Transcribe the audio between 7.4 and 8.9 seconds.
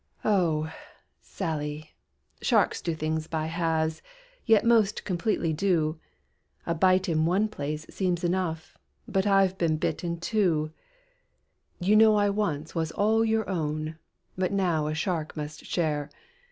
place soems enough,